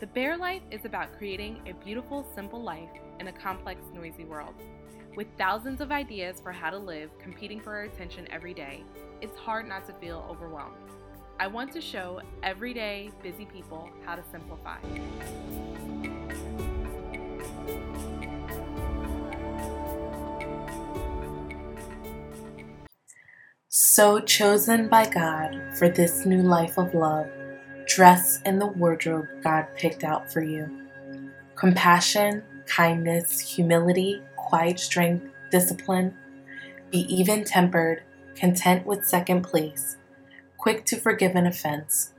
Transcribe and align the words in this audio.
The 0.00 0.06
Bear 0.06 0.36
Life 0.36 0.62
is 0.70 0.84
about 0.84 1.18
creating 1.18 1.60
a 1.66 1.72
beautiful, 1.84 2.24
simple 2.32 2.62
life 2.62 2.88
in 3.18 3.26
a 3.26 3.32
complex, 3.32 3.82
noisy 3.92 4.24
world. 4.24 4.54
With 5.16 5.26
thousands 5.36 5.80
of 5.80 5.90
ideas 5.90 6.40
for 6.40 6.52
how 6.52 6.70
to 6.70 6.78
live 6.78 7.10
competing 7.18 7.58
for 7.58 7.74
our 7.74 7.82
attention 7.82 8.28
every 8.30 8.54
day, 8.54 8.84
it's 9.20 9.36
hard 9.36 9.68
not 9.68 9.84
to 9.86 9.92
feel 9.94 10.24
overwhelmed. 10.30 10.76
I 11.40 11.48
want 11.48 11.72
to 11.72 11.80
show 11.80 12.20
everyday, 12.44 13.10
busy 13.24 13.44
people 13.44 13.90
how 14.06 14.14
to 14.14 14.22
simplify. 14.30 14.78
So 23.68 24.20
chosen 24.20 24.86
by 24.88 25.08
God 25.08 25.76
for 25.76 25.88
this 25.88 26.24
new 26.24 26.42
life 26.42 26.78
of 26.78 26.94
love, 26.94 27.26
dress 27.88 28.40
in 28.44 28.58
the 28.58 28.66
wardrobe 28.66 29.26
God 29.42 29.66
picked 29.74 30.04
out 30.04 30.30
for 30.32 30.42
you. 30.42 30.88
Compassion, 31.56 32.42
kindness, 32.66 33.40
humility, 33.40 34.22
quiet 34.36 34.78
strength, 34.78 35.26
discipline. 35.50 36.14
Be 36.90 37.00
even 37.12 37.44
tempered, 37.44 38.02
content 38.36 38.86
with 38.86 39.06
second 39.06 39.42
place, 39.42 39.96
quick 40.58 40.84
to 40.86 40.96
forgive 40.96 41.34
an 41.34 41.46
offense. 41.46 42.12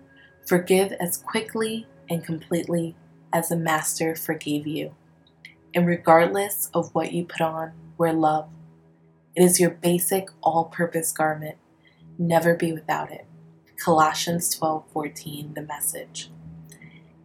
Forgive 0.46 0.92
as 0.94 1.18
quickly 1.18 1.88
and 2.10 2.26
completely 2.26 2.96
as 3.32 3.50
the 3.50 3.56
Master 3.56 4.16
forgave 4.16 4.66
you. 4.66 4.96
And 5.76 5.86
regardless 5.86 6.72
of 6.74 6.94
what 6.96 7.14
you 7.14 7.26
put 7.26 7.42
on, 7.42 7.74
wear 7.98 8.12
love. 8.12 8.50
It 9.36 9.44
is 9.44 9.60
your 9.60 9.70
basic 9.70 10.30
all 10.42 10.66
purpose 10.66 11.12
garment. 11.12 11.58
Never 12.18 12.56
be 12.56 12.74
without 12.74 13.12
it. 13.12 13.29
Colossians 13.80 14.54
12:14 14.58 15.54
the 15.56 15.62
message. 15.62 16.30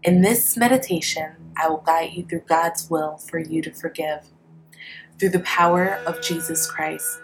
In 0.04 0.22
this 0.22 0.56
meditation, 0.56 1.32
I 1.56 1.68
will 1.68 1.78
guide 1.78 2.12
you 2.12 2.24
through 2.24 2.44
God's 2.46 2.88
will 2.88 3.16
for 3.16 3.38
you 3.38 3.60
to 3.62 3.72
forgive 3.72 4.28
through 5.18 5.30
the 5.30 5.40
power 5.40 6.00
of 6.06 6.22
Jesus 6.22 6.70
Christ. 6.70 7.20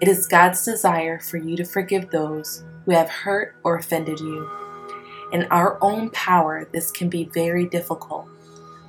It 0.00 0.08
is 0.08 0.26
God's 0.26 0.64
desire 0.64 1.18
for 1.18 1.38
you 1.38 1.56
to 1.56 1.64
forgive 1.64 2.10
those 2.10 2.64
who 2.84 2.92
have 2.92 3.08
hurt 3.08 3.56
or 3.64 3.76
offended 3.76 4.20
you. 4.20 4.48
In 5.32 5.44
our 5.50 5.78
own 5.82 6.10
power, 6.10 6.68
this 6.72 6.90
can 6.90 7.08
be 7.08 7.24
very 7.24 7.66
difficult, 7.66 8.28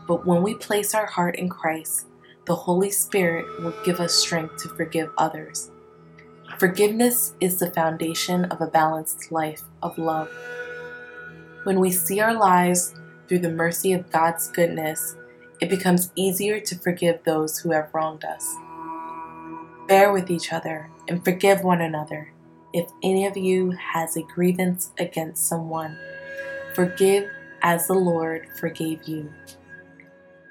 but 0.08 0.26
when 0.26 0.44
we 0.44 0.54
place 0.54 0.94
our 0.94 1.08
heart 1.08 1.36
in 1.36 1.50
Christ, 1.50 2.08
the 2.46 2.56
Holy 2.56 2.92
Spirit 2.92 3.46
will 3.62 3.74
give 3.84 4.00
us 4.00 4.14
strength 4.14 4.58
to 4.58 4.70
forgive 4.70 5.10
others. 5.18 5.72
Forgiveness 6.60 7.36
is 7.40 7.60
the 7.60 7.70
foundation 7.70 8.46
of 8.46 8.62
a 8.62 8.68
balanced 8.68 9.32
life 9.32 9.62
of 9.84 10.00
love. 10.00 10.28
When 11.66 11.80
we 11.80 11.92
see 11.92 12.20
our 12.20 12.34
lives 12.34 12.96
through 13.28 13.40
the 13.40 13.52
mercy 13.52 13.94
of 13.94 14.12
God's 14.12 14.50
goodness, 14.50 15.16
it 15.62 15.70
becomes 15.70 16.12
easier 16.16 16.60
to 16.62 16.80
forgive 16.80 17.24
those 17.24 17.60
who 17.60 17.70
have 17.74 17.94
wronged 17.94 18.26
us. 18.26 18.56
Bear 19.88 20.12
with 20.12 20.32
each 20.32 20.52
other 20.52 20.90
and 21.08 21.24
forgive 21.24 21.64
one 21.64 21.82
another. 21.82 22.34
If 22.74 22.90
any 23.04 23.28
of 23.28 23.38
you 23.38 23.72
has 23.72 24.18
a 24.18 24.24
grievance 24.24 24.92
against 24.98 25.46
someone, 25.46 25.96
forgive 26.74 27.30
as 27.62 27.86
the 27.86 27.94
Lord 27.94 28.48
forgave 28.60 29.04
you. 29.08 29.32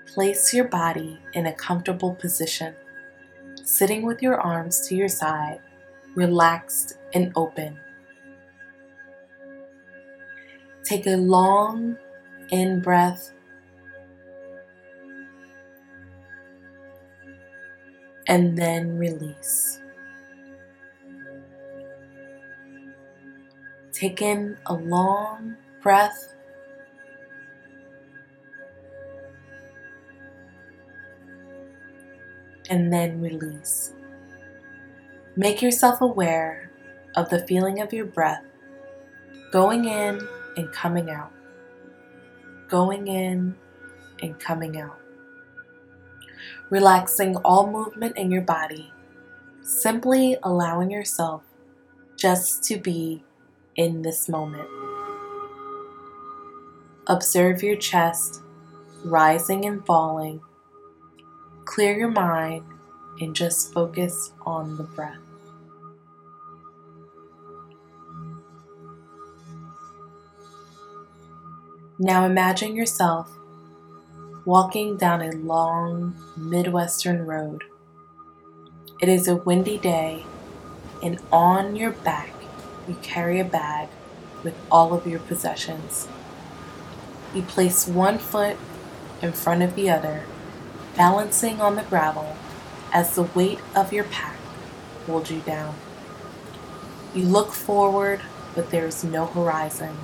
Place 0.06 0.54
your 0.54 0.68
body 0.68 1.18
in 1.34 1.46
a 1.46 1.52
comfortable 1.52 2.14
position, 2.14 2.76
sitting 3.64 4.02
with 4.02 4.22
your 4.22 4.40
arms 4.40 4.86
to 4.86 4.94
your 4.94 5.08
side, 5.08 5.58
relaxed 6.16 6.94
and 7.14 7.30
open. 7.36 7.78
Take 10.82 11.06
a 11.06 11.16
long 11.16 11.96
in 12.50 12.80
breath 12.80 13.32
and 18.26 18.56
then 18.56 18.98
release. 18.98 19.80
Take 23.92 24.20
in 24.20 24.58
a 24.66 24.74
long 24.74 25.56
breath. 25.82 26.34
And 32.68 32.92
then 32.92 33.20
release. 33.20 33.95
Make 35.36 35.62
yourself 35.62 36.00
aware 36.00 36.70
of 37.14 37.28
the 37.30 37.46
feeling 37.46 37.80
of 37.80 37.92
your 37.92 38.06
breath 38.06 38.44
going 39.52 39.84
in 39.84 40.26
and 40.56 40.72
coming 40.72 41.10
out. 41.10 41.32
Going 42.68 43.06
in 43.06 43.54
and 44.22 44.38
coming 44.40 44.80
out 44.80 44.98
relaxing 46.70 47.36
all 47.38 47.70
movement 47.70 48.16
in 48.16 48.30
your 48.30 48.42
body, 48.42 48.92
simply 49.62 50.36
allowing 50.42 50.90
yourself 50.90 51.42
just 52.16 52.64
to 52.64 52.76
be 52.76 53.22
in 53.76 54.02
this 54.02 54.28
moment. 54.28 54.68
Observe 57.06 57.62
your 57.62 57.76
chest 57.76 58.40
rising 59.04 59.64
and 59.66 59.84
falling. 59.86 60.40
Clear 61.64 61.96
your 61.96 62.10
mind 62.10 62.64
and 63.20 63.36
just 63.36 63.72
focus 63.72 64.32
on 64.44 64.76
the 64.76 64.82
breath. 64.82 65.25
Now 71.98 72.26
imagine 72.26 72.76
yourself 72.76 73.30
walking 74.44 74.98
down 74.98 75.22
a 75.22 75.32
long 75.32 76.14
Midwestern 76.36 77.24
road. 77.24 77.64
It 79.00 79.08
is 79.08 79.26
a 79.26 79.36
windy 79.36 79.78
day, 79.78 80.26
and 81.02 81.18
on 81.32 81.74
your 81.74 81.92
back 81.92 82.34
you 82.86 82.96
carry 82.96 83.40
a 83.40 83.44
bag 83.44 83.88
with 84.44 84.54
all 84.70 84.92
of 84.92 85.06
your 85.06 85.20
possessions. 85.20 86.06
You 87.34 87.40
place 87.40 87.88
one 87.88 88.18
foot 88.18 88.58
in 89.22 89.32
front 89.32 89.62
of 89.62 89.74
the 89.74 89.88
other, 89.88 90.24
balancing 90.98 91.62
on 91.62 91.76
the 91.76 91.82
gravel 91.84 92.36
as 92.92 93.14
the 93.14 93.22
weight 93.22 93.60
of 93.74 93.94
your 93.94 94.04
pack 94.04 94.36
holds 95.06 95.30
you 95.30 95.40
down. 95.40 95.74
You 97.14 97.24
look 97.24 97.52
forward, 97.52 98.20
but 98.54 98.70
there 98.70 98.84
is 98.84 99.02
no 99.02 99.24
horizon, 99.24 99.96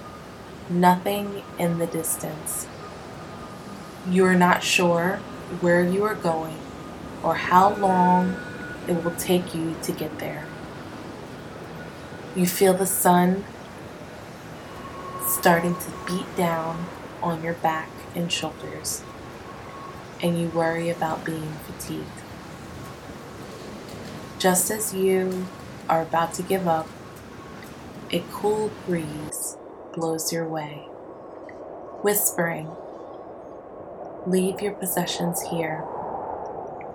nothing 0.68 1.42
in 1.58 1.78
the 1.78 1.86
distance. 1.86 2.66
You 4.08 4.24
are 4.26 4.34
not 4.34 4.62
sure 4.62 5.16
where 5.60 5.84
you 5.84 6.04
are 6.04 6.14
going 6.14 6.58
or 7.22 7.34
how 7.34 7.74
long 7.74 8.36
it 8.88 9.04
will 9.04 9.14
take 9.14 9.54
you 9.54 9.76
to 9.82 9.92
get 9.92 10.18
there. 10.18 10.46
You 12.34 12.46
feel 12.46 12.74
the 12.74 12.86
sun 12.86 13.44
starting 15.26 15.74
to 15.74 15.92
beat 16.06 16.36
down 16.36 16.86
on 17.22 17.42
your 17.42 17.54
back 17.54 17.88
and 18.14 18.30
shoulders, 18.30 19.02
and 20.22 20.38
you 20.38 20.48
worry 20.48 20.88
about 20.88 21.24
being 21.24 21.52
fatigued. 21.66 22.06
Just 24.38 24.70
as 24.70 24.92
you 24.92 25.46
are 25.88 26.02
about 26.02 26.34
to 26.34 26.42
give 26.42 26.66
up, 26.66 26.88
a 28.10 28.22
cool 28.30 28.70
breeze 28.86 29.56
blows 29.92 30.32
your 30.32 30.48
way, 30.48 30.86
whispering 32.02 32.68
Leave 34.24 34.60
your 34.60 34.72
possessions 34.74 35.42
here. 35.50 35.84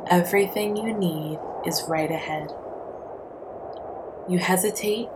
Everything 0.10 0.78
you 0.78 0.94
need 0.94 1.38
is 1.66 1.84
right 1.86 2.10
ahead. 2.10 2.54
You 4.30 4.40
hesitate 4.40 5.10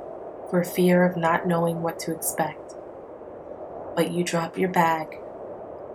for 0.49 0.61
fear 0.65 1.05
of 1.05 1.15
not 1.15 1.47
knowing 1.47 1.81
what 1.81 1.99
to 1.99 2.13
expect, 2.13 2.75
but 3.95 4.11
you 4.11 4.25
drop 4.25 4.57
your 4.57 4.67
bag, 4.67 5.19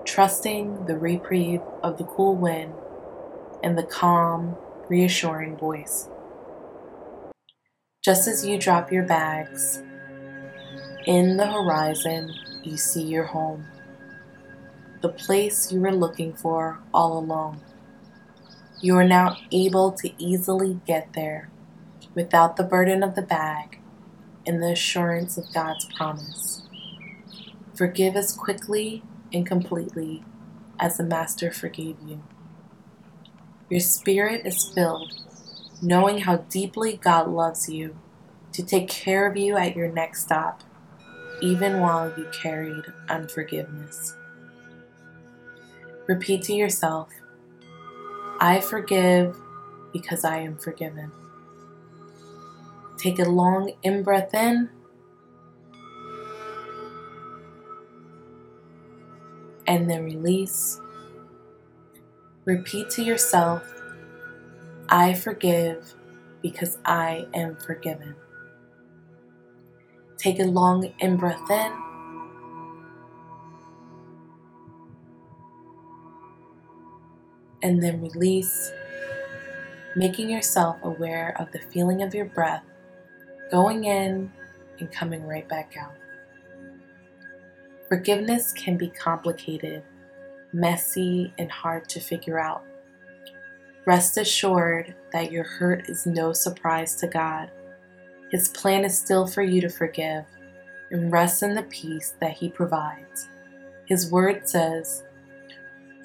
trusting 0.07 0.87
the 0.87 0.97
reprieve 0.97 1.61
of 1.83 1.99
the 1.99 2.05
cool 2.05 2.35
wind 2.35 2.73
and 3.63 3.77
the 3.77 3.83
calm, 3.83 4.57
reassuring 4.89 5.59
voice. 5.59 6.09
Just 8.03 8.27
as 8.27 8.47
you 8.47 8.59
drop 8.59 8.91
your 8.91 9.05
bags, 9.05 9.83
in 11.07 11.37
the 11.37 11.47
horizon 11.47 12.35
you 12.63 12.77
see 12.77 13.03
your 13.03 13.25
home 13.25 13.65
the 15.07 15.09
place 15.09 15.71
you 15.71 15.81
were 15.81 15.95
looking 15.95 16.33
for 16.33 16.81
all 16.93 17.17
along. 17.19 17.61
You 18.81 18.97
are 18.97 19.05
now 19.05 19.37
able 19.53 19.93
to 19.93 20.11
easily 20.19 20.81
get 20.87 21.13
there 21.13 21.49
without 22.15 22.57
the 22.57 22.65
burden 22.65 23.03
of 23.05 23.15
the 23.15 23.23
bag 23.23 23.79
and 24.47 24.63
the 24.63 24.73
assurance 24.73 25.37
of 25.37 25.53
God's 25.53 25.87
promise. 25.97 26.63
Forgive 27.75 28.17
as 28.17 28.33
quickly 28.33 29.03
and 29.33 29.47
completely 29.47 30.25
as 30.81 30.97
the 30.97 31.05
Master 31.05 31.53
forgave 31.53 31.97
you. 32.05 32.23
Your 33.69 33.81
spirit 33.81 34.47
is 34.47 34.73
filled, 34.75 35.13
knowing 35.81 36.19
how 36.19 36.39
deeply 36.39 36.97
God 36.97 37.29
loves 37.29 37.69
you 37.69 37.97
to 38.53 38.65
take 38.65 38.89
care 38.89 39.31
of 39.31 39.37
you 39.37 39.57
at 39.57 39.77
your 39.77 39.89
next 39.89 40.23
stop, 40.23 40.63
even 41.41 41.81
while 41.81 42.13
you 42.17 42.27
carried 42.33 42.85
unforgiveness. 43.09 44.17
Repeat 46.07 46.43
to 46.43 46.53
yourself, 46.53 47.09
I 48.41 48.61
forgive 48.61 49.37
because 49.93 50.25
I 50.25 50.39
am 50.39 50.57
forgiven. 50.57 51.11
Take 52.97 53.19
a 53.19 53.25
long 53.25 53.73
in 53.83 54.03
breath 54.03 54.35
in. 54.35 54.71
And 59.67 59.91
then 59.91 60.05
release. 60.05 60.81
Repeat 62.45 62.91
to 62.91 63.03
yourself, 63.03 63.65
I 64.89 65.15
forgive 65.15 65.95
because 66.41 66.79
I 66.85 67.27
am 67.35 67.57
forgiven. 67.57 68.15
Take 70.19 70.41
a 70.41 70.45
long 70.45 70.93
in 70.99 71.17
breath 71.17 71.51
in. 71.51 71.73
And 77.63 77.83
then 77.83 78.01
release, 78.01 78.71
making 79.97 80.31
yourself 80.31 80.77
aware 80.83 81.35
of 81.39 81.51
the 81.53 81.59
feeling 81.73 82.03
of 82.03 82.15
your 82.15 82.27
breath 82.27 82.63
going 83.51 83.85
in 83.85 84.31
and 84.81 84.93
coming 84.93 85.27
right 85.27 85.49
back 85.49 85.75
out. 85.81 85.95
Forgiveness 87.89 88.53
can 88.53 88.77
be 88.77 88.89
complicated, 88.89 89.83
messy, 90.53 91.33
and 91.39 91.51
hard 91.51 91.89
to 91.91 92.01
figure 92.01 92.39
out. 92.39 92.65
Rest 93.87 94.17
assured 94.17 94.95
that 95.13 95.31
your 95.31 95.45
hurt 95.45 95.89
is 95.89 96.07
no 96.07 96.33
surprise 96.33 96.97
to 96.97 97.07
God. 97.07 97.51
His 98.31 98.49
plan 98.49 98.85
is 98.85 98.99
still 98.99 99.27
for 99.27 99.43
you 99.43 99.61
to 99.61 99.69
forgive 99.69 100.25
and 100.91 101.13
rest 101.13 101.43
in 101.43 101.55
the 101.55 101.63
peace 101.63 102.15
that 102.21 102.33
He 102.33 102.49
provides. 102.49 103.29
His 103.87 104.11
word 104.11 104.49
says, 104.49 105.05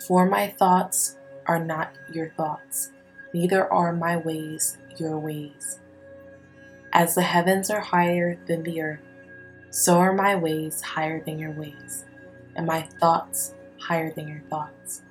For 0.07 0.25
my 0.25 0.47
thoughts 0.47 1.18
are 1.47 1.63
not 1.63 1.94
your 2.12 2.29
thoughts, 2.31 2.91
neither 3.33 3.71
are 3.71 3.94
my 3.94 4.18
ways 4.18 4.77
your 4.97 5.18
ways. 5.18 5.79
As 6.94 7.15
the 7.15 7.21
heavens 7.21 7.69
are 7.69 7.79
higher 7.79 8.38
than 8.45 8.63
the 8.63 8.81
earth, 8.81 9.00
so 9.69 9.97
are 9.97 10.13
my 10.13 10.35
ways 10.35 10.81
higher 10.81 11.24
than 11.24 11.39
your 11.39 11.51
ways, 11.51 12.06
and 12.56 12.65
my 12.67 12.81
thoughts 13.00 13.53
higher 13.79 14.12
than 14.13 14.27
your 14.27 14.44
thoughts. 14.50 15.01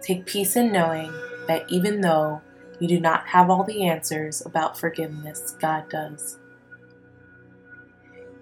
Take 0.00 0.26
peace 0.26 0.56
in 0.56 0.72
knowing 0.72 1.12
that 1.46 1.64
even 1.68 2.00
though 2.00 2.40
you 2.78 2.88
do 2.88 3.00
not 3.00 3.26
have 3.28 3.50
all 3.50 3.64
the 3.64 3.86
answers 3.86 4.44
about 4.44 4.78
forgiveness, 4.78 5.56
God 5.60 5.88
does. 5.88 6.38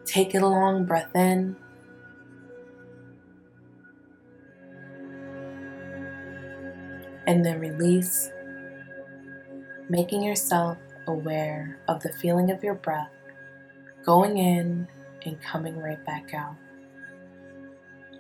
Take 0.04 0.34
it 0.34 0.42
a 0.42 0.46
long 0.46 0.84
breath 0.84 1.14
in. 1.14 1.56
And 7.26 7.44
then 7.44 7.58
release, 7.58 8.31
making 9.88 10.22
yourself 10.22 10.76
aware 11.06 11.78
of 11.88 12.02
the 12.02 12.12
feeling 12.12 12.50
of 12.50 12.62
your 12.62 12.75
breath 12.75 13.10
going 14.04 14.37
in 14.37 14.87
and 15.25 15.40
coming 15.40 15.78
right 15.78 16.04
back 16.04 16.34
out. 16.34 16.56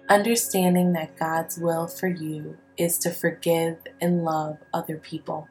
Understanding 0.08 0.92
that 0.92 1.16
God's 1.16 1.58
will 1.58 1.86
for 1.86 2.08
you 2.08 2.56
is 2.76 2.98
to 2.98 3.10
forgive 3.10 3.76
and 4.00 4.24
love 4.24 4.58
other 4.72 4.96
people. 4.96 5.48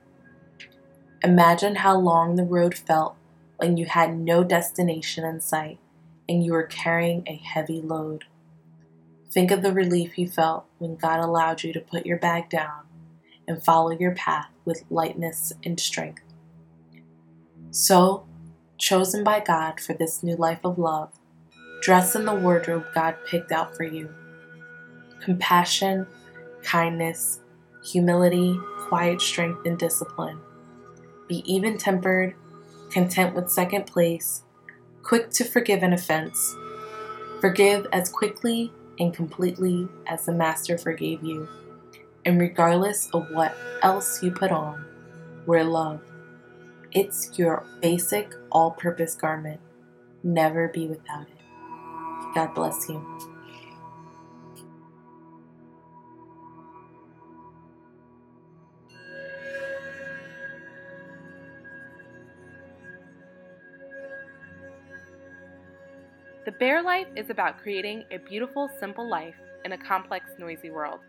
Imagine 1.23 1.75
how 1.75 1.97
long 1.97 2.35
the 2.35 2.43
road 2.43 2.75
felt 2.75 3.15
when 3.55 3.77
you 3.77 3.85
had 3.85 4.17
no 4.17 4.43
destination 4.43 5.23
in 5.23 5.39
sight 5.39 5.79
and 6.27 6.43
you 6.43 6.51
were 6.51 6.63
carrying 6.63 7.23
a 7.25 7.35
heavy 7.35 7.81
load. 7.81 8.25
Think 9.31 9.49
of 9.49 9.61
the 9.61 9.71
relief 9.71 10.17
you 10.17 10.27
felt 10.27 10.65
when 10.79 10.97
God 10.97 11.21
allowed 11.21 11.63
you 11.63 11.71
to 11.71 11.79
put 11.79 12.05
your 12.05 12.17
bag 12.17 12.49
down 12.49 12.81
and 13.47 13.63
follow 13.63 13.91
your 13.91 14.13
path 14.13 14.49
with 14.65 14.83
lightness 14.89 15.53
and 15.63 15.79
strength. 15.79 16.21
So, 17.71 18.25
chosen 18.77 19.23
by 19.23 19.39
God 19.39 19.79
for 19.79 19.93
this 19.93 20.23
new 20.23 20.35
life 20.35 20.59
of 20.65 20.77
love, 20.77 21.13
dress 21.81 22.15
in 22.15 22.25
the 22.25 22.35
wardrobe 22.35 22.87
God 22.93 23.15
picked 23.25 23.53
out 23.53 23.77
for 23.77 23.83
you. 23.85 24.13
Compassion, 25.21 26.05
kindness, 26.63 27.39
humility, 27.81 28.59
quiet 28.89 29.21
strength, 29.21 29.65
and 29.65 29.79
discipline. 29.79 30.39
Be 31.27 31.43
even 31.51 31.77
tempered, 31.77 32.35
content 32.89 33.35
with 33.35 33.49
second 33.49 33.85
place, 33.85 34.43
quick 35.03 35.29
to 35.31 35.43
forgive 35.43 35.83
an 35.83 35.93
offense. 35.93 36.55
Forgive 37.41 37.87
as 37.91 38.09
quickly 38.09 38.71
and 38.99 39.13
completely 39.13 39.87
as 40.07 40.25
the 40.25 40.31
Master 40.31 40.77
forgave 40.77 41.23
you. 41.23 41.47
And 42.25 42.39
regardless 42.39 43.09
of 43.13 43.29
what 43.31 43.55
else 43.81 44.23
you 44.23 44.31
put 44.31 44.51
on, 44.51 44.85
wear 45.45 45.63
love. 45.63 46.01
It's 46.91 47.37
your 47.37 47.65
basic 47.81 48.33
all 48.51 48.71
purpose 48.71 49.15
garment. 49.15 49.59
Never 50.23 50.67
be 50.67 50.87
without 50.87 51.27
it. 51.27 52.35
God 52.35 52.53
bless 52.53 52.87
you. 52.87 53.32
Bear 66.59 66.83
Life 66.83 67.07
is 67.15 67.31
about 67.31 67.57
creating 67.57 68.03
a 68.11 68.17
beautiful, 68.17 68.69
simple 68.79 69.07
life 69.07 69.35
in 69.65 69.71
a 69.71 69.77
complex, 69.77 70.31
noisy 70.37 70.69
world. 70.69 70.99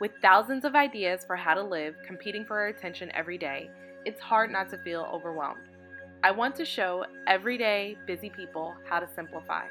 With 0.00 0.10
thousands 0.20 0.66
of 0.66 0.74
ideas 0.74 1.24
for 1.24 1.34
how 1.34 1.54
to 1.54 1.62
live 1.62 1.94
competing 2.04 2.44
for 2.44 2.58
our 2.58 2.66
attention 2.66 3.10
every 3.14 3.38
day, 3.38 3.70
it's 4.04 4.20
hard 4.20 4.50
not 4.50 4.68
to 4.70 4.78
feel 4.78 5.08
overwhelmed. 5.10 5.68
I 6.22 6.30
want 6.32 6.54
to 6.56 6.66
show 6.66 7.06
everyday 7.26 7.96
busy 8.06 8.28
people 8.28 8.74
how 8.84 9.00
to 9.00 9.08
simplify. 9.14 9.64